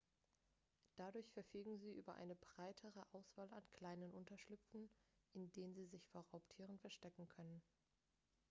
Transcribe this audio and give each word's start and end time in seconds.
dadurch 0.95 1.29
verfügen 1.29 1.77
sie 1.77 1.91
über 1.93 2.15
eine 2.15 2.33
breitere 2.35 3.05
auswahl 3.13 3.53
an 3.53 3.61
kleinen 3.73 4.11
unterschlüpfen 4.15 4.89
in 5.33 5.51
denen 5.51 5.75
sie 5.75 5.85
sich 5.85 6.07
vor 6.07 6.25
raubtieren 6.33 6.79
verstecken 6.79 7.27
können 7.27 7.61